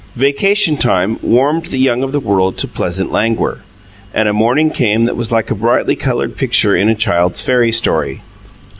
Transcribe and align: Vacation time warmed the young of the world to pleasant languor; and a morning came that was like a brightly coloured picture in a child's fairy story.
Vacation 0.15 0.77
time 0.77 1.19
warmed 1.21 1.67
the 1.67 1.77
young 1.77 2.01
of 2.01 2.11
the 2.11 2.19
world 2.19 2.57
to 2.57 2.67
pleasant 2.67 3.11
languor; 3.11 3.59
and 4.15 4.27
a 4.27 4.33
morning 4.33 4.71
came 4.71 5.05
that 5.05 5.15
was 5.15 5.31
like 5.31 5.51
a 5.51 5.53
brightly 5.53 5.95
coloured 5.95 6.35
picture 6.35 6.75
in 6.75 6.89
a 6.89 6.95
child's 6.95 7.41
fairy 7.45 7.71
story. 7.71 8.19